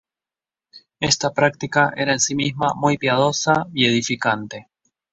Esta 0.99 1.31
práctica 1.31 1.93
era 1.95 2.11
en 2.13 2.19
sí 2.19 2.33
misma 2.33 2.73
muy 2.73 2.97
piadosa 2.97 3.67
y 3.71 3.85
edificante. 3.85 4.67